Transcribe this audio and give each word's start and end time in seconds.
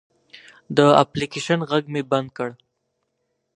د 0.77 0.77
اپلیکیشن 1.03 1.59
غږ 1.69 1.83
مې 1.93 2.01
بند 2.11 2.29
کړ. 2.37 2.49